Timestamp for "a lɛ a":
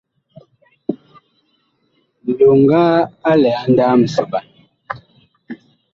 3.29-3.63